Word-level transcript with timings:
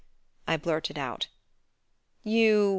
I 0.47 0.57
blurted 0.57 0.97
out. 0.97 1.27
"You 2.23 2.69